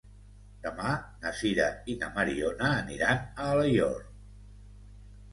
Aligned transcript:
Demà 0.61 0.93
na 1.25 1.33
Sira 1.41 1.67
i 1.93 1.95
na 2.03 2.09
Mariona 2.15 2.69
aniran 2.77 3.21
a 3.43 3.45
Alaior. 3.57 4.01